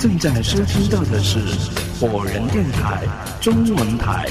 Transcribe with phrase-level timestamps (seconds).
[0.00, 1.40] 正在收听到的是
[1.98, 3.04] 火人电台
[3.40, 4.26] 中文台。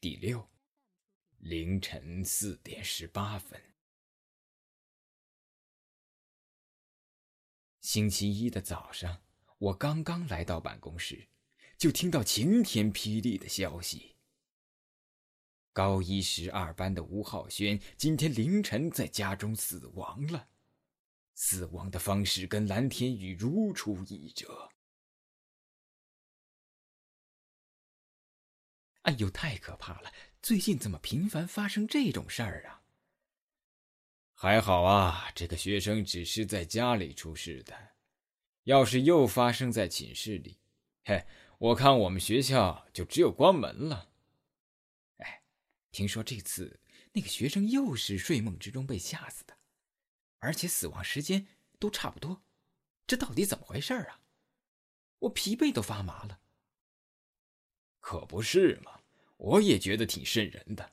[0.00, 0.44] 第六，
[1.38, 3.60] 凌晨四点十八分。
[7.80, 9.20] 星期一的早上，
[9.58, 11.28] 我刚刚来到办公室，
[11.78, 14.16] 就听到晴天霹雳的消息：
[15.72, 20.48] 高一十二班的吴浩轩今天凌晨在家中死亡了，
[21.34, 24.70] 死亡的方式跟蓝天宇如出一辙。
[29.02, 30.12] 哎呦，太可怕了！
[30.42, 32.82] 最近怎么频繁发生这种事儿啊？
[34.34, 37.95] 还好啊，这个学生只是在家里出事的。
[38.66, 40.58] 要是又发生在寝室里，
[41.04, 41.24] 嘿，
[41.58, 44.10] 我看我们学校就只有关门了。
[45.18, 45.44] 哎，
[45.92, 46.80] 听说这次
[47.12, 49.56] 那个学生又是睡梦之中被吓死的，
[50.40, 51.46] 而且死亡时间
[51.78, 52.42] 都差不多，
[53.06, 54.20] 这到底怎么回事啊？
[55.20, 56.40] 我疲惫都发麻了。
[58.00, 59.00] 可不是嘛，
[59.36, 60.92] 我也觉得挺瘆人的。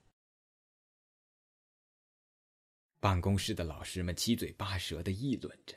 [3.00, 5.76] 办公室的老师们七嘴八舌的议论着，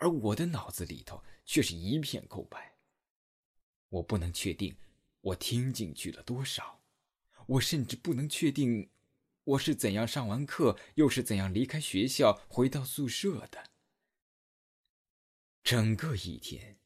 [0.00, 2.76] 而我的脑子里头却是一片空白。
[3.88, 4.76] 我不能确定
[5.20, 6.82] 我听进去了多少，
[7.46, 8.90] 我甚至不能确定
[9.44, 13.70] 我是怎样上完课，又是怎样离开学校回到宿舍的。
[15.62, 16.78] 整个一天，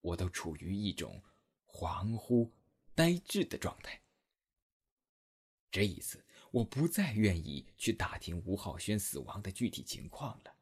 [0.00, 1.22] 我都处于一种
[1.66, 2.50] 恍惚、
[2.94, 4.02] 呆滞的状态。
[5.70, 6.22] 这一次。
[6.52, 10.56] 我不再愿意去打听吴浩轩死亡的具体情况了，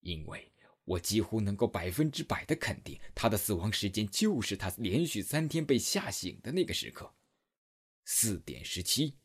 [0.00, 0.50] 因为
[0.88, 7.14] 我几乎能够百分之百的肯定，他的死亡时间就是他连续三天被吓醒的那个时刻，
[8.06, 9.18] 四点十七。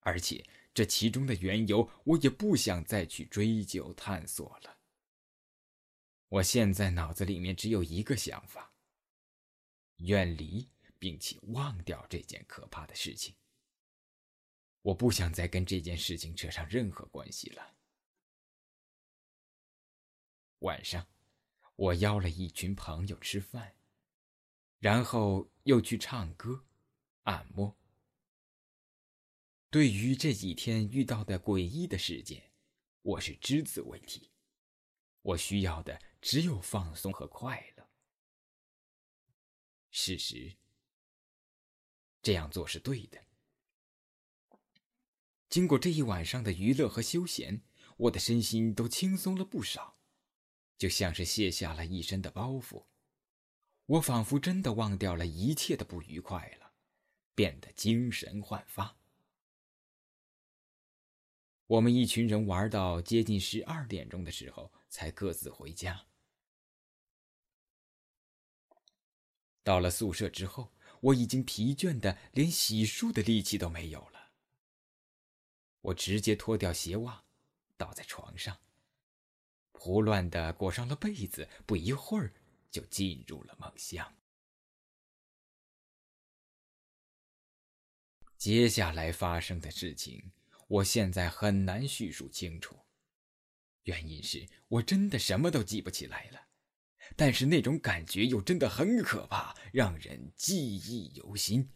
[0.00, 4.78] 而且这其中的缘由，我也不想再去追究探索了。
[6.28, 8.72] 我现在脑子里面只有一个想法：
[9.96, 10.66] 远离
[10.98, 13.34] 并且忘掉这件可怕的事情。
[14.80, 17.74] 我不想再跟这件事情扯上任何关系了。
[20.62, 21.08] 晚上，
[21.74, 23.74] 我邀了一群朋友吃饭，
[24.78, 26.64] 然后又去唱歌、
[27.22, 27.76] 按摩。
[29.70, 32.52] 对于这几天遇到的诡异的事件，
[33.02, 34.30] 我是只字未提。
[35.22, 37.88] 我需要的只有放松和快乐。
[39.90, 40.56] 事实，
[42.22, 43.24] 这样做是对的。
[45.48, 47.62] 经过这一晚上的娱乐和休闲，
[47.96, 49.98] 我的身心都轻松了不少，
[50.82, 52.86] 就像是卸下了一身的包袱。
[53.86, 56.72] 我仿佛真的忘掉了一切的不愉快了，
[57.36, 58.96] 变得精神焕发。
[61.68, 66.04] 我们一群人玩到接近十二点钟的时候，才各自回家。
[69.62, 74.32] 到了宿舍之后，我已经疲倦的连洗漱的力气都没有了。
[75.82, 77.22] 我直接脱掉鞋袜，
[77.76, 78.58] 倒在床上，
[79.84, 82.32] 胡乱的裹上了被子，不一会儿
[82.70, 84.14] 就进入了梦乡。
[88.38, 90.30] 接下来发生的事情，
[90.68, 92.78] 我现在很难叙述清楚，
[93.82, 96.40] 原因是我真的什么都记不起来了，
[97.16, 101.68] 但是那种感觉又真的很可怕，让人记忆犹新。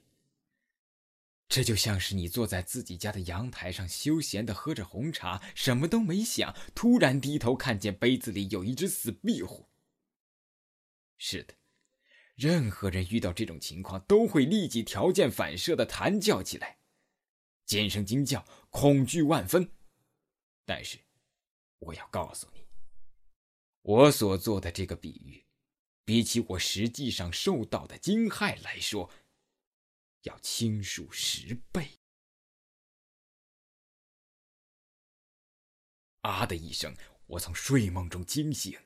[1.48, 9.68] 这就像是你坐在自己家的阳台上，休闲的喝着红茶，什么都没想，突然低头看见杯子里有一只死壁虎。
[11.16, 11.54] 是的，
[12.34, 16.78] 任何人遇到这种情况都会立即条件反射的弹叫起来，
[17.64, 19.70] 尖声惊叫，恐惧万分。
[20.64, 20.99] 但是，
[21.78, 22.66] 我要告诉你，
[23.82, 25.46] 我所做的这个比喻，
[26.04, 29.08] 比起我实际上受到的惊骇来说。
[30.26, 31.99] 要轻数十倍！
[36.20, 36.96] 啊的一声，
[37.26, 38.78] 我从睡梦中惊醒，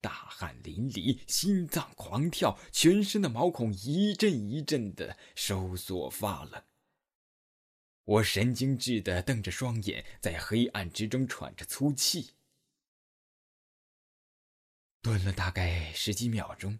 [0.00, 6.64] 大汗淋漓，心脏狂跳，全身的毛孔一阵一阵的收缩发冷。
[8.04, 12.34] 我神经质的瞪着双眼，在黑暗之中喘着粗气，
[15.02, 16.78] 顿了大概十几秒钟。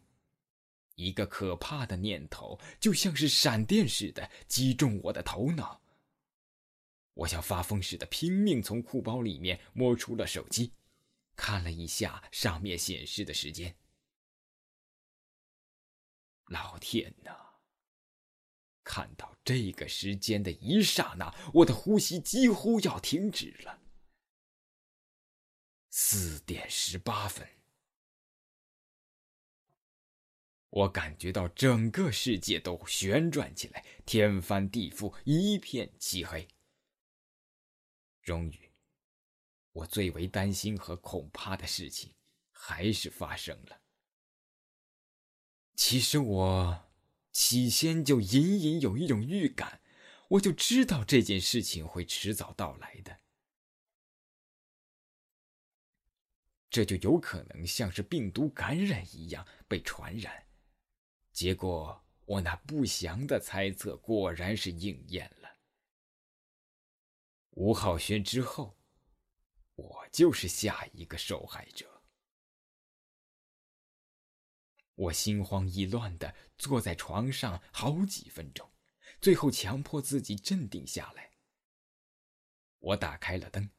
[1.00, 5.80] 一个可怕的念头，就像是闪电似的击中我的头脑。
[7.14, 10.72] 我像发疯似的拼命从裤包里面摸出了手机，
[11.34, 13.76] 看了一下上面显示的时间，
[16.46, 17.36] 老天呐！
[18.82, 23.80] 看到这个时间的一刹那，我的呼吸几乎要停止了。
[25.90, 27.46] 四点十八分，
[30.70, 36.48] 我感觉到整个世界都旋转起来，天翻地覆，一片漆黑。
[38.22, 38.70] 终于，
[39.72, 42.14] 我最为担心和恐怕的事情
[42.50, 43.80] 还是发生了。
[45.74, 46.86] 其实我。
[47.32, 49.80] 起先就隐隐有一种预感，
[50.30, 53.20] 我就知道这件事情会迟早到来的。
[56.68, 60.44] 这就有可能像是病毒感染一样被传染。
[61.40, 65.56] 结果我那不祥的猜测果然是应验了。
[67.52, 68.76] 吴浩轩之后，
[69.74, 72.02] 我就是下一个受害者。
[74.94, 78.70] 我心慌意乱的坐在床上好几分钟，
[79.18, 81.30] 最后强迫自己镇定下来。
[82.80, 83.70] 我打开了灯，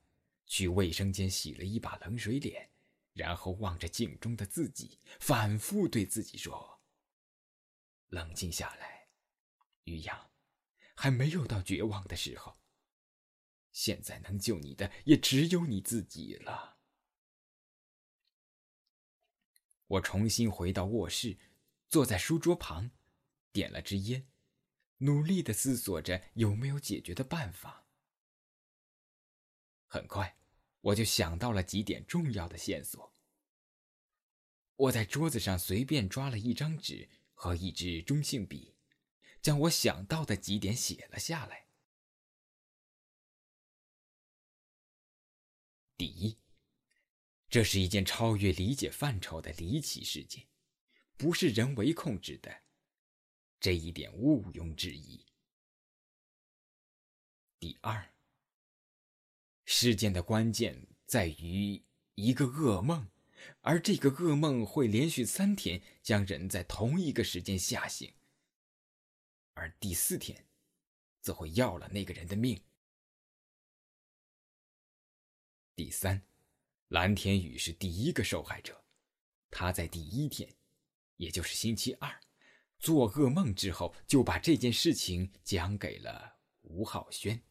[0.47, 2.71] 去卫生间洗了一把冷水脸，
[3.13, 6.69] 然后望着镜中的自己，反复对自己说
[8.11, 9.07] ：“冷静下来，
[9.85, 10.31] 于洋，
[10.95, 12.59] 还没有到绝望的时候。
[13.71, 16.77] 现在能救你的也只有你自己了。”
[19.87, 21.39] 我重新回到卧室，
[21.87, 22.91] 坐在书桌旁，
[23.53, 24.29] 点了支烟，
[24.97, 27.87] 努力的思索着有没有解决的办法。
[29.87, 30.37] 很快，
[30.81, 33.15] 我就想到了几点重要的线索。
[34.75, 37.09] 我在桌子上随便抓了一张纸
[37.41, 38.75] 和一支中性笔，
[39.41, 41.65] 将我想到的几点写了下来。
[45.97, 46.37] 第一。
[47.49, 50.47] 这是一件超越理解范畴的离奇事件，
[51.17, 52.61] 不是人为控制的，
[53.59, 55.25] 这一点毋庸置疑。
[57.59, 58.13] 第二，
[59.65, 61.83] 事件的关键在于
[62.13, 63.09] 一个噩梦，
[63.61, 68.13] 而这个噩梦会连续三天将人在同一个时间吓醒，
[69.53, 70.45] 而第四天，
[71.21, 72.61] 则会要了那个人的命。
[75.75, 76.21] 第三。
[76.89, 78.83] 蓝天宇是第一个受害者，
[79.49, 80.53] 他在第一天，
[81.15, 82.19] 也就是星期二，
[82.79, 87.41] 做噩梦之后，就把这件事情讲给了吴浩轩。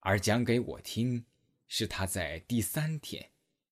[0.00, 1.26] 而讲给我听，
[1.68, 3.30] 是他在第三天，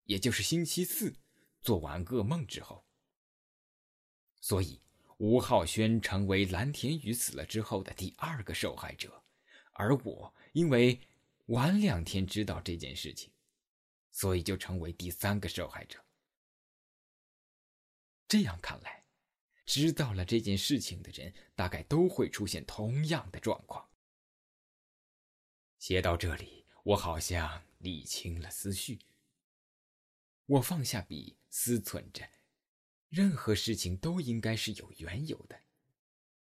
[0.09, 1.15] 也就是星期四，
[1.61, 2.83] 做完噩梦之后。
[4.41, 4.81] 所以，
[5.19, 9.23] 吴浩轩成为蓝田宇死了之后的第二个受害者，
[9.75, 10.99] 而我因为
[11.47, 13.31] 晚两天知道这件事情。
[14.11, 16.03] 所以就成为第三个受害者。
[18.27, 19.05] 这样看来，
[19.65, 23.89] 知道了这件事情的人，大概都会出现同样的状况。
[25.79, 28.99] 写到这里，我好像理清了思绪。
[30.49, 32.29] 我放下笔，思忖着，
[33.09, 35.61] 任何事情都应该是有缘由的，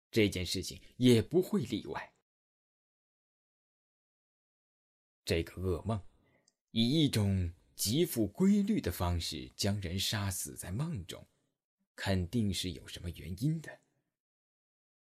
[0.10, 2.14] 这件事情也不会例外。
[5.26, 6.02] 这个噩梦，
[6.72, 7.54] 以一种。
[7.76, 11.28] 极富规律的方式将人杀死在梦中，
[11.94, 13.82] 肯定是有什么原因的。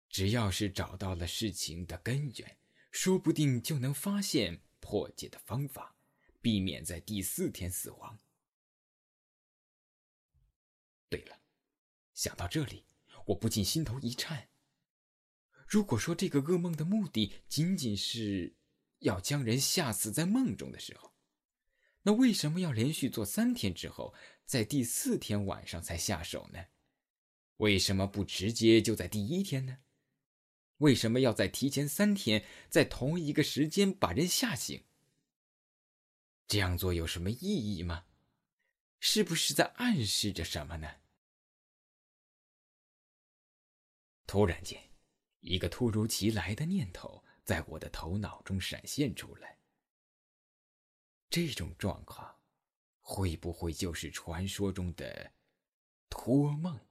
[0.09, 2.57] 只要是找到了事情的根源，
[2.91, 5.95] 说不定就能发现破解的方法，
[6.41, 8.19] 避免在第四天死亡。
[11.09, 11.39] 对了，
[12.13, 12.85] 想到这里，
[13.27, 14.49] 我不禁心头一颤。
[15.67, 18.55] 如果说这个噩梦的目的仅仅是
[18.99, 21.13] 要将人吓死在梦中的时候，
[22.03, 24.13] 那为什么要连续做三天之后，
[24.45, 26.65] 在第四天晚上才下手呢？
[27.57, 29.79] 为什么不直接就在第一天呢？
[30.77, 34.83] 为什么要在提前三天，在同一个时间把人吓醒？
[36.47, 38.05] 这样做有什么意义吗？
[39.07, 40.95] 是不是在暗示着什么呢？
[44.25, 44.81] 突然间，
[45.41, 49.59] 一个突如其来的念头在我的头脑中闪现出来。
[51.29, 52.41] 这种状况，
[52.99, 55.31] 会不会就是传说中的
[56.09, 56.87] 托梦？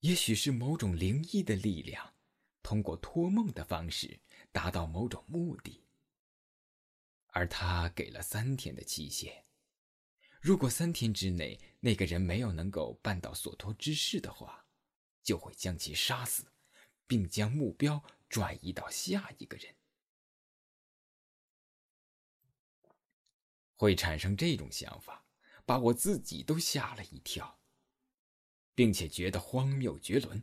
[0.00, 2.16] 也许是某种灵异的力量，
[2.60, 4.18] 通过托梦的方式
[4.50, 5.86] 达到某种目的。
[7.28, 9.44] 而他给了三天的期限，
[10.40, 14.66] 如果三天之内那个人没有能够办到所托之事的话，
[15.22, 16.50] 就会将其杀死，
[17.06, 19.74] 并将目标转移到下一个人。
[23.76, 25.24] 会产生这种想法，
[25.64, 27.58] 把我自己都吓了一跳。
[28.72, 30.42] 并且觉得荒谬绝伦。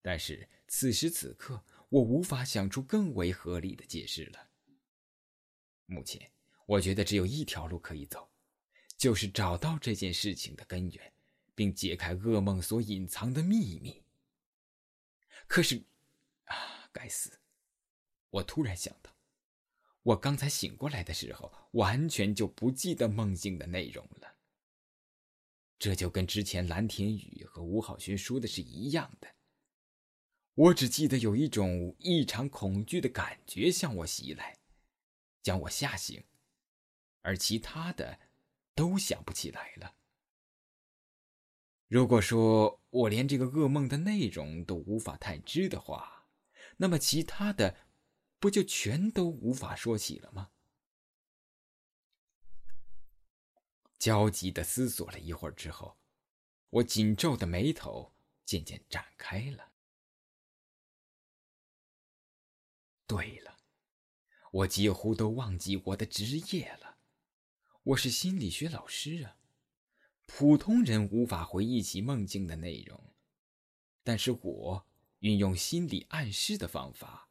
[0.00, 4.50] 但是此时此刻，我无法想出更为合理的解释了。
[5.86, 6.30] 目前，
[6.66, 8.29] 我觉得只有一条路可以走，
[9.00, 11.12] 就是找到这件事情的根源，
[11.54, 14.02] 并解开噩梦所隐藏的秘密。
[15.46, 15.82] 可是，
[16.44, 17.40] 啊，该死！
[18.28, 19.10] 我突然想到，
[20.02, 24.34] 我刚才醒过来的时候，完全就不记得梦境的内容了。
[25.78, 29.34] 这就跟之前蓝田雨和吴浩轩说的是一样的。
[30.52, 34.58] 我只记得有一种异常恐惧的感觉向我袭来，
[35.42, 36.22] 将我吓醒，
[37.22, 38.20] 而其他的
[38.80, 39.94] 都想不起来了。
[41.86, 46.30] 如果说我连这个噩梦的内容都无法探知的话，
[46.78, 47.76] 那么其他的
[48.38, 50.52] 不就全都无法说起了吗？
[53.98, 55.98] 焦急的思索了一会儿之后，
[56.70, 58.14] 我紧皱的眉头
[58.46, 59.74] 渐渐展开了。
[63.06, 63.58] 对了，
[64.52, 66.89] 我几乎都忘记我的职业了。
[67.82, 69.36] 我是心理学老师啊。
[70.26, 73.14] 普通人无法回忆起梦境的内容，
[74.04, 74.86] 但是我
[75.18, 77.28] 运用心理暗示的方法，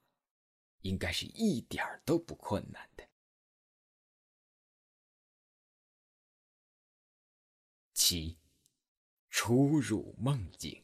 [0.81, 3.07] 应该是一点都不困难的。
[7.93, 8.37] 七，
[9.29, 10.83] 初入梦境。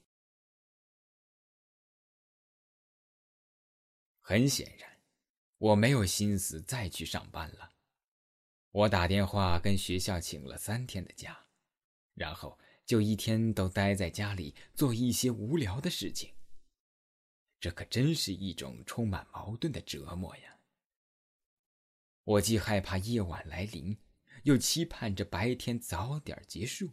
[4.21, 5.01] 很显然，
[5.57, 7.74] 我没有心思再去上班了。
[8.75, 11.45] 我打电话跟学校请了三天的假，
[12.13, 16.33] 然后就一天都待在家里做一些无聊的事情。
[17.57, 20.59] 这可真是一种充满矛盾的折磨呀！
[22.25, 23.97] 我既害怕夜晚来临，
[24.43, 26.91] 又期盼着白天早点结束，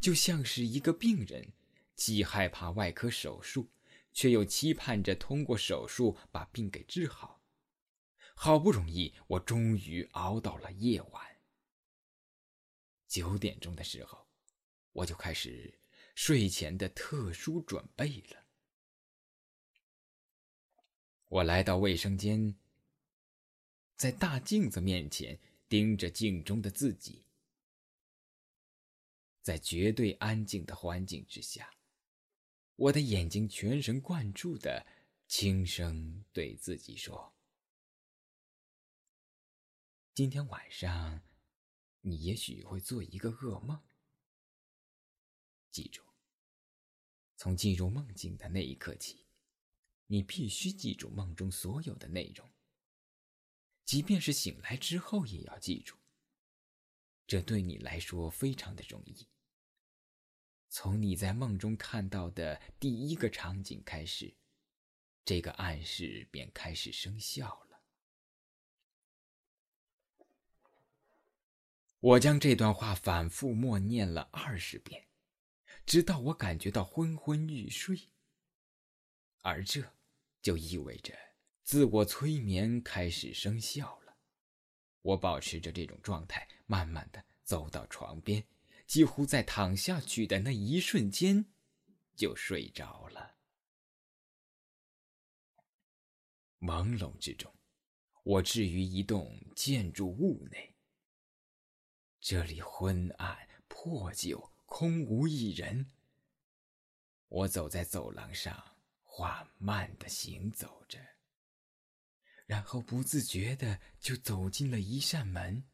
[0.00, 1.52] 就像是一个病人，
[1.94, 3.68] 既害怕外科手术。
[4.12, 7.39] 却又期盼着通过手术把病给治好。
[8.42, 11.36] 好不容易，我终于熬到了夜晚。
[13.06, 14.26] 九点钟的时候，
[14.92, 15.78] 我就开始
[16.14, 18.46] 睡前的特殊准备了。
[21.28, 22.56] 我来到卫生间，
[23.98, 27.26] 在大镜子面前盯着镜中的自己，
[29.42, 31.70] 在绝对安静的环境之下。
[32.76, 34.86] 我的眼睛全神贯注的
[35.28, 37.34] 轻声对自己说
[40.20, 41.22] ：“今天晚上，
[42.02, 43.80] 你也许会做一个噩梦。
[45.70, 46.02] 记住，
[47.38, 49.24] 从进入梦境的那一刻起，
[50.08, 52.46] 你必须记住梦中所有的内容，
[53.86, 55.96] 即便是醒来之后也要记住。
[57.26, 59.26] 这对你来说非常的容易。”
[60.68, 64.36] 从你在梦中看到的第一个场景开始，
[65.24, 67.69] 这个暗示便开始生效了。
[72.00, 75.06] 我将这段话反复默念了二十遍，
[75.84, 78.08] 直到我感觉到昏昏欲睡。
[79.42, 79.82] 而这
[80.40, 81.14] 就意味着
[81.62, 84.16] 自我催眠开始生效了。
[85.02, 88.44] 我保持着这种状态，慢慢的走到床边。
[88.86, 91.44] 几乎在躺下去的那一瞬间，
[92.16, 93.36] 就睡着了。
[96.58, 97.54] 朦胧之中，
[98.24, 100.69] 我置于一栋建筑物内。
[102.20, 105.90] 这里昏暗、破旧、空无一人。
[107.28, 110.98] 我走在走廊上，缓慢的行走着，
[112.46, 115.64] 然后不自觉的就走进了一扇门。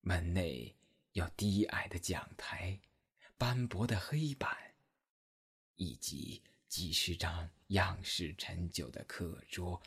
[0.00, 0.76] 门内。
[1.12, 2.80] 有低矮的讲台、
[3.36, 4.74] 斑驳的黑板，
[5.74, 9.82] 以及几十张样式陈旧的课桌、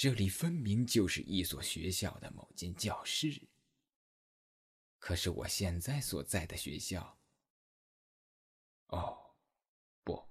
[0.00, 3.50] 这里分明就是一所学校的某间教室。
[4.98, 7.20] 可是我现在所在的学校……
[8.86, 9.34] 哦，
[10.02, 10.30] 不，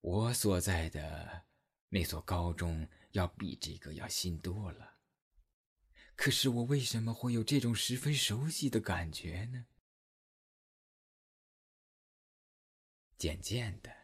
[0.00, 1.44] 我所在的
[1.90, 4.96] 那所高中要比这个要新多了。
[6.16, 9.66] 可是我为什么会有这种十分熟悉的感觉呢？
[13.18, 13.97] 渐渐的，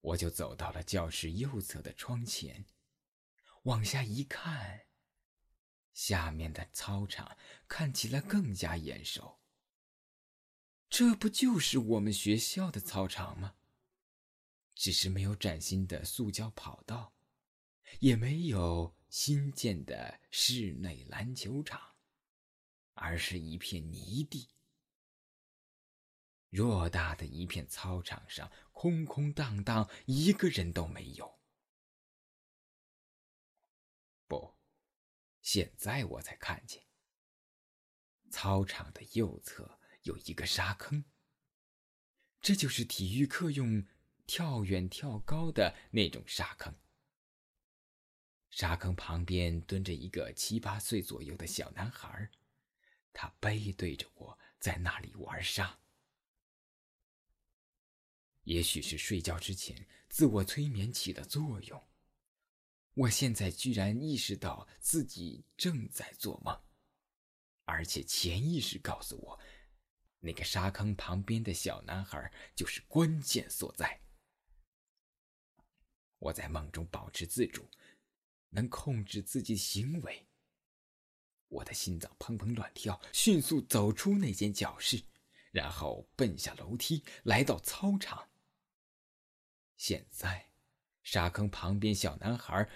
[0.00, 2.64] 我就走到了教室右侧的窗前，
[3.64, 4.86] 往下一看，
[5.92, 7.36] 下面的操场
[7.68, 9.40] 看起来更加眼熟。
[10.88, 13.54] 这不就是我们学校的操场吗？
[14.74, 17.14] 只是没有崭新的塑胶跑道，
[17.98, 18.94] 也没有。
[19.10, 21.96] 新建的室内篮球场，
[22.92, 24.48] 而是一片泥地。
[26.50, 31.38] 偌大的一片操场上，空空荡荡，一个人都没有。
[34.26, 34.56] 不，
[35.42, 36.84] 现在我才看见，
[38.30, 41.04] 操场的右侧有一个沙坑。
[42.40, 43.86] 这就是体育课用
[44.26, 46.74] 跳远、跳高的那种沙坑。
[48.48, 52.28] 沙坑旁边蹲着一个七八岁左右的小男孩，
[53.12, 55.78] 他背对着我在那里玩沙。
[58.50, 61.80] 也许是睡觉之前自我催眠起了作用，
[62.94, 66.60] 我现在居然意识到自己正在做梦，
[67.64, 69.38] 而且潜意识告诉我，
[70.18, 74.00] 那个沙坑旁边的小男孩就是关键所在。
[76.18, 77.70] 我在梦中保持自主，
[78.48, 80.26] 能控制自己行为。
[81.46, 85.04] 我的心脏砰砰乱跳，迅速走出那间教室，
[85.52, 88.28] 然后奔下楼梯，来到操场。
[89.80, 90.50] 现在，
[91.02, 92.68] 沙坑旁边小男孩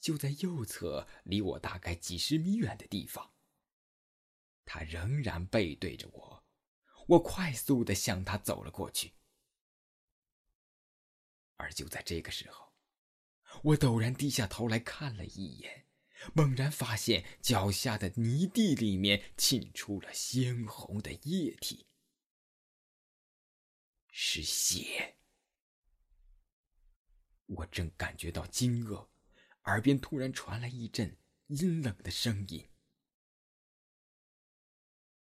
[0.00, 3.34] 就在右侧，离我大概几十米远的地方。
[4.64, 6.46] 他仍然背对着我，
[7.06, 9.12] 我快速的向他走了过去。
[11.56, 12.72] 而就在这个时候，
[13.62, 15.84] 我陡然低下头来看了一眼，
[16.32, 21.88] 猛然发现脚下的泥地里面沁出了鲜红的液体，
[24.10, 25.17] 是血。
[27.48, 29.08] 我正感觉到惊愕，
[29.64, 31.16] 耳边突然传来一阵
[31.48, 32.68] 阴冷的声音：“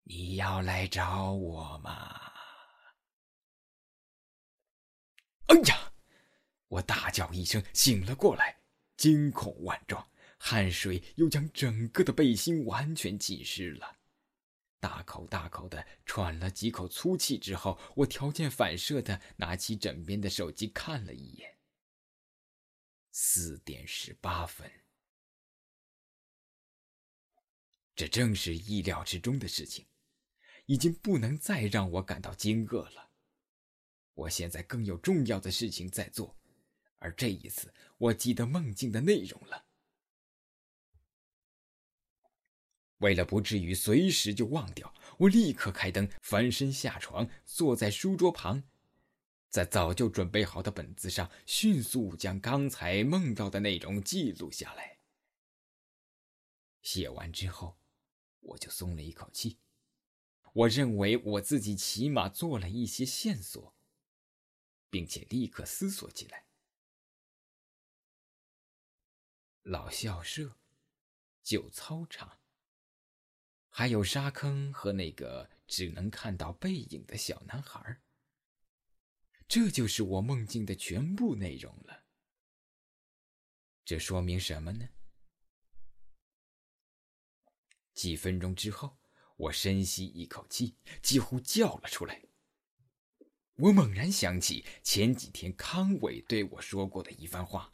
[0.05, 2.33] 你要来找我吗？”
[5.47, 5.93] 哎呀！
[6.69, 8.61] 我大叫一声，醒了过来，
[8.97, 13.99] 惊恐万状，汗水又将整个的背心完全浸湿了。
[14.81, 21.54] 大口大口的喘了几口粗气之后，我条件反射的拿起枕边的手机看了一眼。
[23.17, 24.69] 四点十八分，
[27.95, 29.87] 这正是意料之中的事情，
[30.67, 33.13] 已经不能再让我感到惊愕了。
[34.15, 36.37] 我现在更有重要的事情在做，
[36.97, 39.65] 而这一次我记得梦境的内容了。
[42.99, 48.65] 为了不至于随时就忘掉，我立刻开灯，翻身下床，坐在书桌旁。
[49.55, 54.99] 在早就准备好的本子上，迅速将刚才梦到的内容记录下来。
[56.83, 57.79] 写完之后，
[58.41, 59.61] 我就松了一口气。
[60.55, 63.77] 我认为我自己起码做了一些线索，
[64.91, 66.47] 并且立刻思索起来：
[69.63, 70.59] 老校舍、
[71.45, 72.41] 旧操场，
[73.69, 78.01] 还有沙坑和那个只能看到背影的小男孩。
[79.47, 82.05] 这就是我梦境的全部内容了。
[83.85, 84.89] 这说明什么呢？
[87.93, 88.97] 几分钟之后，
[89.37, 92.23] 我深吸一口气，几乎叫了出来。
[93.57, 97.73] 我猛然想起前几天康伟对我说过的一番话：“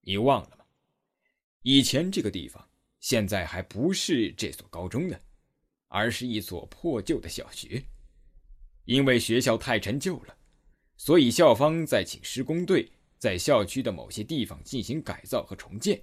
[0.00, 0.66] 你忘了吗？
[1.62, 5.20] 以前这个地方现在还不是这所高中呢，
[5.86, 7.84] 而是一所破旧的小学。”
[8.84, 10.36] 因为学校太陈旧了，
[10.96, 16.02] 所以校方在请施工队在校区的某些地方进行改造和重建。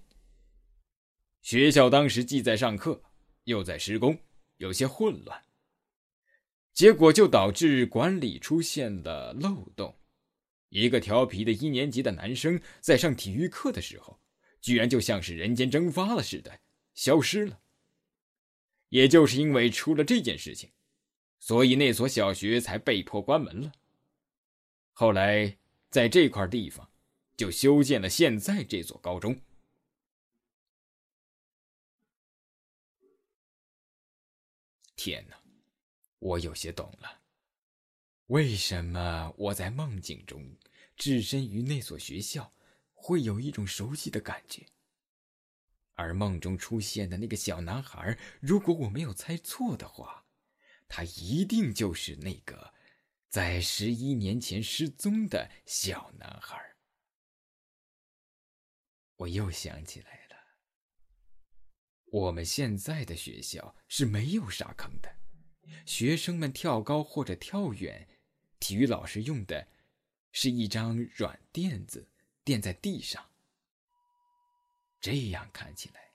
[1.41, 3.01] 学校当时既在上课，
[3.43, 4.17] 又在施工，
[4.57, 5.41] 有些混乱，
[6.73, 9.97] 结果就导致管理出现了漏洞。
[10.69, 14.19] 一个调皮的一年级的男生在上体育课的时候，
[14.59, 16.59] 居然就像是人间蒸发了似的
[16.93, 17.61] 消失了。
[18.89, 20.69] 也就是因为出了这件事情。
[21.39, 23.71] 所以那所小学才被迫关门了。
[24.93, 25.58] 后来
[25.89, 26.89] 在这块地方
[27.38, 29.39] 就修建了现在这所高中。
[34.95, 35.39] 天哪，
[36.19, 37.21] 我有些懂了，
[38.26, 40.58] 为什么我在梦境中
[40.95, 42.52] 置身于那所学校，
[42.93, 44.65] 会有一种熟悉的感觉。
[45.93, 50.26] 而梦中出现的那个小男孩，如果我没有猜错的话。
[50.88, 52.73] 他一定就是那个
[53.30, 56.76] 在十一年前失踪的小男孩。
[59.17, 60.36] 我又想起来了，
[62.06, 65.15] 我们现在的学校是没有沙坑的，
[65.86, 68.08] 学生们跳高或者跳远，
[68.60, 69.67] 体育老师用的
[70.32, 72.08] 是一张软垫子
[72.43, 73.32] 垫在地上。
[75.00, 76.12] 这样看起来，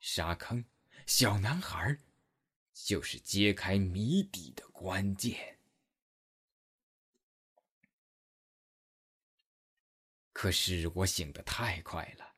[0.00, 0.64] 沙坑、
[1.06, 1.98] 小男孩，
[2.72, 5.58] 就是揭开谜底的关键。
[10.32, 12.34] 可是我醒得太快了，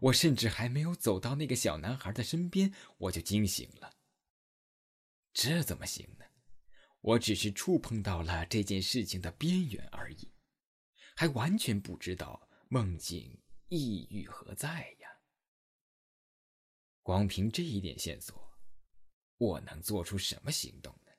[0.00, 3.94] 我甚至还没有走到那个小男孩的身边，我就惊醒了。
[5.32, 6.24] 这怎么行呢？
[7.02, 10.32] 我只是触碰到了这件事情的边缘而已，
[11.14, 15.20] 还完全不知道梦境意欲何在呀。
[17.02, 18.45] 光凭这一点线索，
[19.38, 21.12] 我能做出什么行动呢？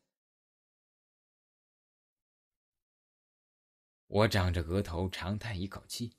[4.07, 6.17] 我长着额头，长叹一口气。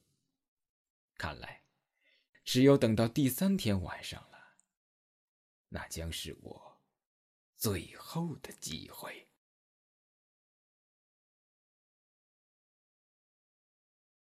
[1.17, 1.65] 看来，
[2.45, 4.57] 只有等到第三天晚上了，
[5.69, 6.83] 那将是我
[7.57, 9.29] 最后的机会。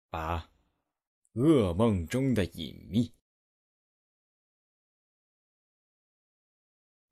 [0.10, 0.50] 八，
[1.34, 3.19] 噩梦中的隐秘。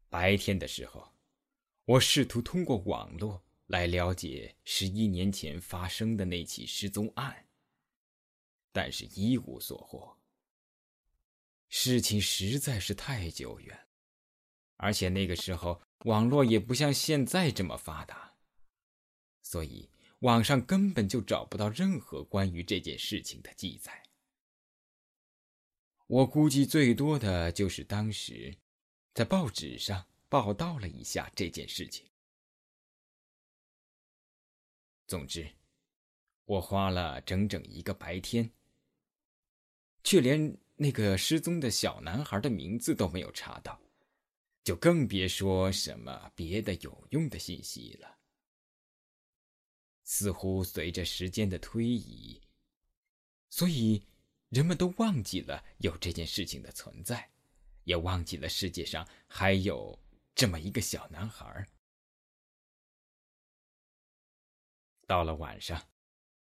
[0.10, 1.14] 白天的时候，
[1.86, 3.44] 我试图通过网络。
[3.68, 7.48] 来了解十一年前发生的那起失踪案，
[8.72, 10.18] 但是一无所获。
[11.68, 13.88] 事情实在是太久远，
[14.78, 18.38] 而且那个时候网络也不像现在这么发达，
[19.44, 19.90] 所以
[20.20, 24.02] 网上根本就找不到任何关于这件事情的记载。
[26.08, 28.58] 我估计最多的就是当时
[29.18, 32.06] 在报纸上报道了一下这件事情。
[35.08, 35.52] 总之，
[36.46, 38.48] 我花了整整一个白天，
[40.04, 43.82] 却连那个失踪的小男孩的名字都没有查到，
[44.64, 48.20] 就更别说什么别的有用的信息了。
[50.04, 52.40] 似乎随着时间的推移，
[53.50, 54.04] 所以
[54.50, 57.32] 人们都忘记了有这件事情的存在，
[57.88, 59.98] 也忘记了世界上还有
[60.36, 61.66] 这么一个小男孩。
[65.08, 65.90] 到了晚上，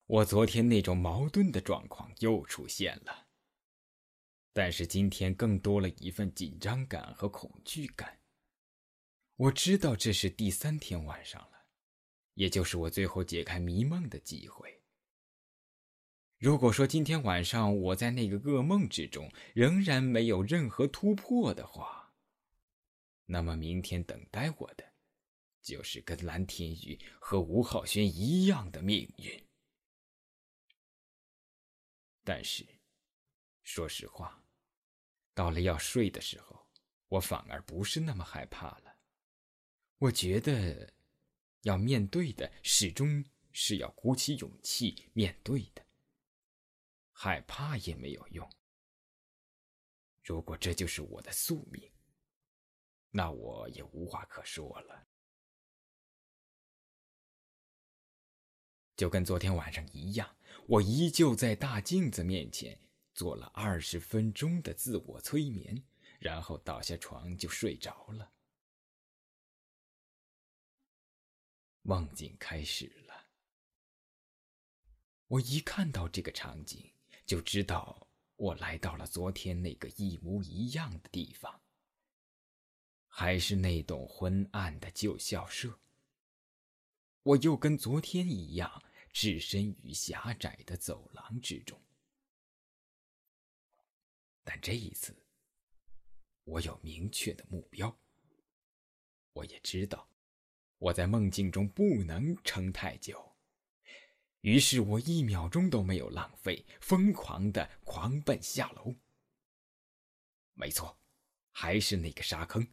[0.06, 3.28] 我昨天那种矛盾的状况又出现了。
[4.54, 8.20] 但是今天更多了一份紧张感和恐惧感。
[9.36, 11.66] 我知道这是第三天晚上了，
[12.36, 14.81] 也就是我最后解开迷梦的机会。
[16.42, 22.12] 如果说今天晚上我在那个噩梦之中仍然没有任何突破的话，
[23.28, 24.84] 那么明天等待我的。
[25.62, 29.48] 就是跟蓝天宇和吴浩轩一样的命运。
[32.24, 32.66] 但是，
[33.62, 34.44] 说实话，
[35.36, 36.68] 到了要睡的时候，
[37.08, 38.96] 我反而不是那么害怕了。
[40.00, 40.92] 我觉得，
[41.62, 45.86] 要面对的始终是要鼓起勇气面对的。
[47.24, 48.52] 害怕也没有用。
[50.24, 51.92] 如果这就是我的宿命，
[53.12, 55.08] 那我也无话可说了。
[58.96, 60.36] 就跟昨天晚上一样，
[60.68, 62.76] 我依旧在大镜子面前
[63.14, 65.86] 做了二十分钟的自我催眠，
[66.20, 68.34] 然后倒下床就睡着了。
[71.84, 73.28] 梦境开始了，
[75.28, 76.92] 我一看到这个场景，
[77.32, 81.62] 就知道我来到了昨天那个一模一样的地方，
[83.08, 85.80] 还是那栋昏暗的旧校舍。
[87.24, 88.84] 我又跟昨天一样。
[89.14, 91.80] 置身于狭窄的走廊之中，
[94.44, 95.16] 但这一次，
[96.44, 97.98] 我有明确的目标。
[99.34, 100.06] 我也知道，
[100.78, 103.31] 我在梦境中不能撑太久，
[104.42, 108.96] 于是我一秒钟都没有浪费，疯狂的狂奔下楼。
[110.54, 111.00] 没错，
[111.52, 112.68] 还是那个沙坑，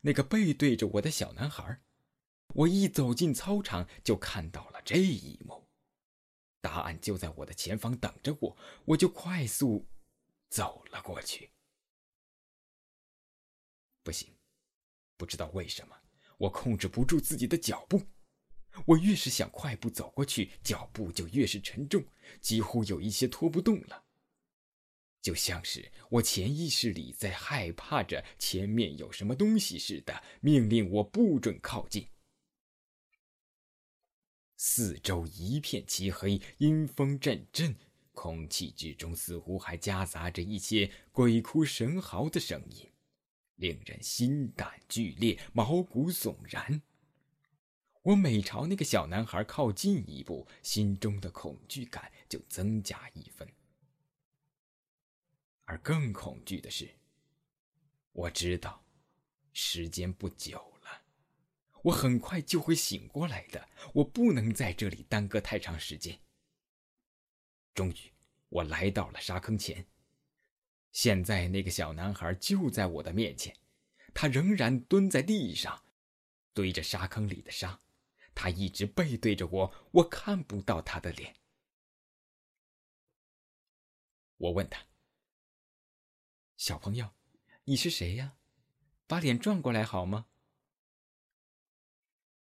[0.00, 1.80] 那个背对着我的小男孩。
[2.54, 5.68] 我一走进操场，就看到了这一幕。
[6.60, 9.86] 答案就在我的前方等着我，我就快速
[10.50, 11.50] 走了过去。
[14.02, 14.32] 不行，
[15.16, 15.96] 不知道为什么，
[16.38, 18.00] 我控制不住自己的脚步。
[18.86, 22.04] 我越是想快步走过去，脚步就越是沉重，
[22.40, 24.04] 几乎有一些拖不动了。
[25.22, 32.08] 就像是我潜意识里在害怕着前面有什么东西似的，命令我不准靠近。
[34.56, 37.74] 四周一片漆黑，阴风阵阵，
[38.12, 42.90] 空气之中似乎还夹杂着一些鬼哭神嚎的声音，
[43.56, 46.82] 令人心胆俱裂、毛骨悚然。
[48.04, 53.48] 我每朝那个小男孩靠近一步，心中的恐惧感就增加一分。
[55.64, 56.96] 而更恐惧的是，
[58.12, 58.84] 我知道，
[59.54, 61.02] 时间不久了，
[61.84, 63.66] 我很快就会醒过来的。
[63.94, 66.20] 我不能在这里耽搁太长时间。
[67.72, 68.12] 终于，
[68.50, 69.86] 我来到了沙坑前。
[70.92, 73.56] 现在，那个小男孩就在我的面前，
[74.12, 75.82] 他仍然蹲在地上，
[76.52, 77.80] 堆着沙坑里的沙。
[78.34, 81.36] 他一直背对着我，我看不到他的脸。
[84.36, 84.86] 我问他
[86.58, 87.14] ：“小朋友，
[87.64, 88.36] 你是谁呀？
[89.06, 90.26] 把脸转过来好吗？”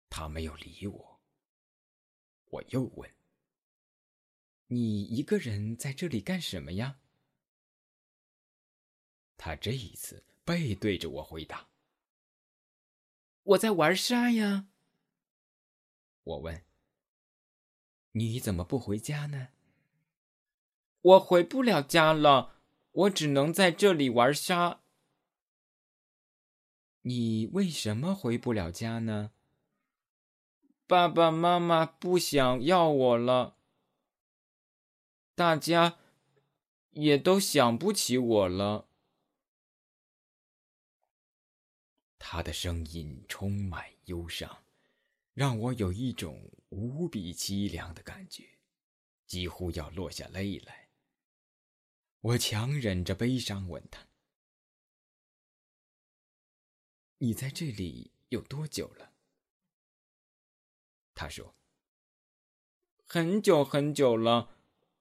[0.09, 1.21] 他没有理我。
[2.47, 3.15] 我又问
[4.69, 7.01] ：“你一个人在这里干什么呀？”
[9.37, 11.69] 他这一次背对着我回答
[13.43, 14.69] ：“我在玩沙呀。”
[16.25, 16.65] 我问
[18.13, 19.49] ：“你怎么不回家呢？”
[21.01, 22.57] 我回不了家了，
[22.93, 24.81] 我只能在这里玩沙。
[27.03, 29.33] 你为什么回不了家呢？
[30.87, 33.59] 爸爸妈妈不想要我了，
[35.35, 35.99] 大家
[36.93, 38.89] 也都想不起我了。
[42.19, 44.64] 他的声音充满忧伤，
[45.35, 48.59] 让我有一种无比凄凉的感觉，
[49.27, 50.91] 几乎要落下泪来。
[52.21, 54.09] 我强忍着悲伤问他
[57.19, 59.13] ：“你在这里有多久了？”
[61.15, 61.55] 他说
[63.05, 64.57] ：“很久很久了，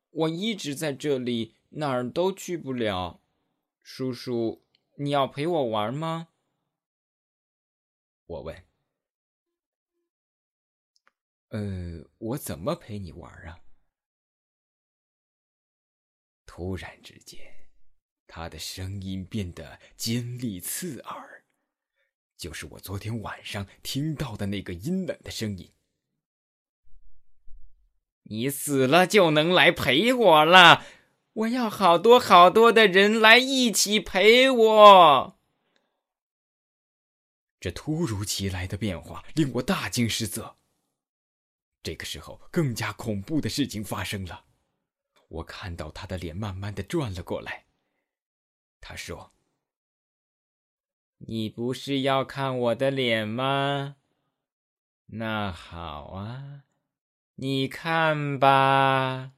[0.09, 3.21] 我一直在这里，哪儿都去不了。
[3.81, 4.65] 叔叔，
[4.95, 6.29] 你要陪我玩吗？”
[8.25, 8.65] 我问
[11.53, 13.59] ：“呃，我怎么陪你玩啊？”
[16.47, 17.39] 突然之间，
[18.25, 21.43] 他的声音变得尖利刺耳，
[22.35, 25.71] 就是我昨天晚上听到的那个阴冷的声音。
[28.23, 30.83] 你死了就能来陪我了，
[31.33, 35.39] 我要好多好多的人来一起陪我。
[37.59, 40.57] 这突如其来的变化令我大惊失色。
[41.83, 44.45] 这个时候，更加恐怖的事情发生了。
[45.27, 47.65] 我看到他的脸慢慢的转了过来。
[48.79, 49.33] 他说
[51.27, 53.97] ：“你不是要看我的脸吗？
[55.07, 56.63] 那好啊，
[57.35, 59.33] 你看吧。”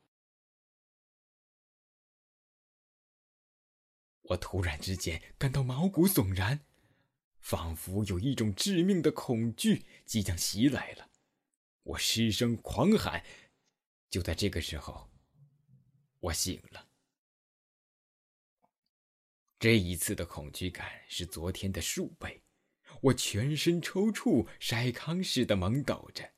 [4.29, 6.61] 我突然之间感到毛骨悚然，
[7.39, 11.09] 仿佛有一种致命的恐惧即将袭来了。
[11.85, 13.23] 我失声狂喊。
[14.09, 15.09] 就在这个时候。
[16.21, 16.89] 我醒了，
[19.59, 22.41] 这一次的恐惧感是昨天的数倍，
[22.99, 26.33] 我全身抽搐，筛糠似的猛抖着，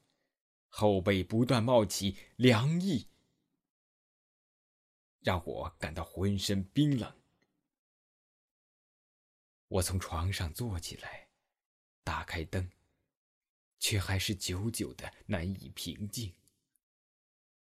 [0.68, 3.08] 后背不断冒起凉意，
[5.20, 7.22] 让我感到浑身冰冷。
[9.70, 11.30] 我从床上坐起来，
[12.04, 12.70] 打开灯，
[13.80, 16.34] 却还是久久的难以平静。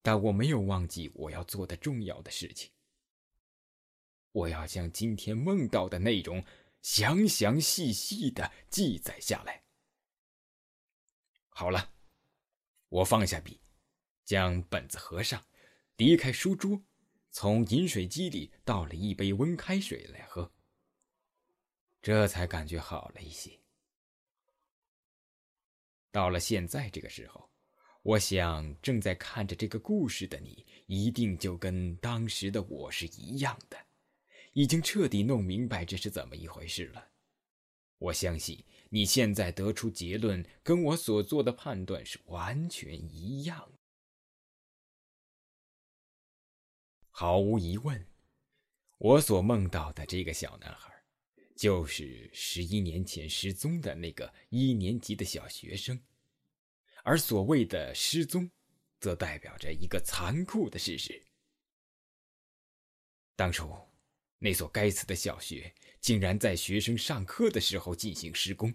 [0.02, 2.72] 但我没有忘记我要做的重要的事情。
[4.32, 6.46] 我要将今天梦到的内容
[6.82, 9.64] 详详细细的记载下来。
[11.50, 11.94] 好了，
[12.90, 13.60] 我放下笔，
[14.24, 15.44] 将本子合上，
[15.96, 16.84] 离开书桌，
[17.32, 20.52] 从饮水机里倒了一杯温开水来喝。
[22.02, 23.60] 这才感觉好了一些。
[26.16, 27.50] 到了现在这个时候。
[28.02, 33.78] 我想，正在看着这个故事的你，一定就跟当时的我是一样的，
[34.54, 37.10] 已经彻底弄明白这是怎么一回事了。
[37.98, 43.74] 我相信你现在得出结论，跟我所做的判断是完全一样。
[47.10, 48.08] 毫无疑问，
[49.00, 50.95] 我所梦到的这个小男孩，
[51.56, 56.00] 就是十一年前失踪的那个一年级的小学生。
[57.04, 58.50] 而所谓的失踪，
[59.00, 61.24] 则代表着一个残酷的事实：
[63.36, 63.72] 当初，
[64.40, 68.74] 那所该死的小学竟然在学生上课的时候进行施工。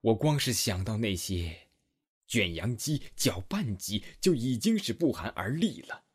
[0.00, 1.68] 我光是想到那些
[2.26, 6.06] 卷扬机、搅拌机，就已经是不寒而栗了。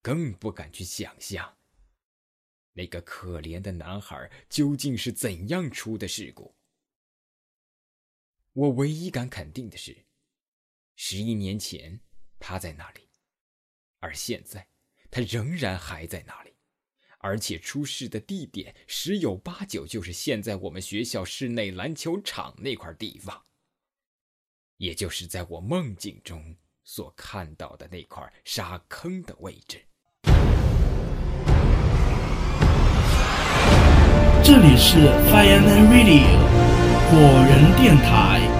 [0.00, 1.57] 更不敢去想象，
[2.78, 6.54] 那个可怜的男孩究竟是怎样出的事故？
[8.52, 10.06] 我唯一敢肯定的是
[10.94, 12.00] 十一年前
[12.38, 13.08] 他在那里
[13.98, 14.68] 而现在
[15.10, 16.54] 他仍然还在那里
[17.18, 23.44] 而且出事的地点十有八九就是现在我们学校室内篮球场那块地方
[24.76, 29.87] 也就是在我梦境中所看到的那块沙坑的位置。
[34.42, 34.98] 这里是
[35.30, 36.22] Finance Radio
[37.10, 38.57] 火人电台。